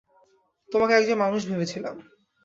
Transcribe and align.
তোমাকে 0.69 0.93
একজন 0.95 1.17
মানুষ 1.17 1.41
ভেবেছিলাম। 1.49 1.95